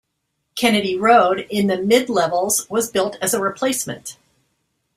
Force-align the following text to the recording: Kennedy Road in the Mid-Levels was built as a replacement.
Kennedy 0.55 0.97
Road 0.97 1.45
in 1.51 1.67
the 1.67 1.77
Mid-Levels 1.77 2.67
was 2.71 2.89
built 2.89 3.19
as 3.21 3.35
a 3.35 3.39
replacement. 3.39 4.17